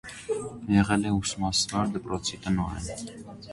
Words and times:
Եղել 0.75 1.05
է 1.09 1.11
ուսմասվար, 1.17 1.93
դպրոցի 1.99 2.43
տնօրեն։ 2.49 3.07